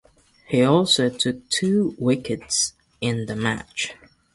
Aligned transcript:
He 0.47 0.63
also 0.63 1.11
took 1.11 1.47
two 1.49 1.93
wickets 1.99 2.73
in 3.01 3.27
the 3.27 3.35
match. 3.35 3.93